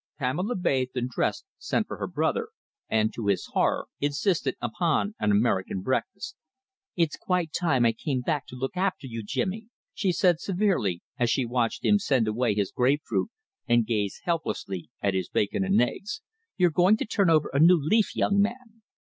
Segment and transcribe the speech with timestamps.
[0.17, 2.49] Pamela bathed and dressed, sent for her brother,
[2.89, 6.35] and, to his horror, insisted upon an American breakfast.
[6.95, 11.29] "It's quite time I came back to look after you, Jimmy," she said severely, as
[11.29, 13.29] she watched him send away his grapefruit
[13.67, 16.23] and gaze helplessly at his bacon and eggs.
[16.57, 18.81] "You're going to turn over a new leaf, young man."